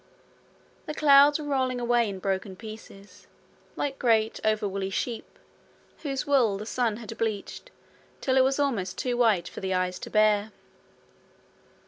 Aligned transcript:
The 0.87 0.95
clouds 0.95 1.37
were 1.37 1.45
rolling 1.45 1.79
away 1.79 2.09
in 2.09 2.17
broken 2.17 2.55
pieces, 2.55 3.27
like 3.75 3.99
great, 3.99 4.39
overwoolly 4.43 4.89
sheep, 4.91 5.37
whose 6.01 6.25
wool 6.25 6.57
the 6.57 6.65
sun 6.65 6.97
had 6.97 7.15
bleached 7.19 7.69
till 8.19 8.35
it 8.35 8.43
was 8.43 8.57
almost 8.57 8.97
too 8.97 9.15
white 9.15 9.47
for 9.47 9.59
the 9.61 9.75
eyes 9.75 9.99
to 9.99 10.09
bear. 10.09 10.53